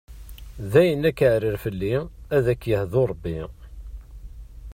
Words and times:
Dayen 0.71 1.03
akeɛrer 1.09 1.55
fell-i 1.63 1.95
ad 2.35 2.45
k-yehdu 2.61 3.03
ṛebbi! 3.11 3.39